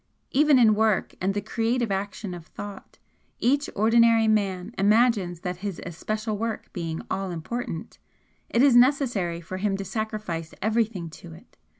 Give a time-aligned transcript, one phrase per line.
[0.31, 2.97] Even in work and the creative action of thought
[3.37, 7.99] each ordinary man imagines that his especial work being all important,
[8.49, 11.55] it is necessary for him to sacrifice everything to it.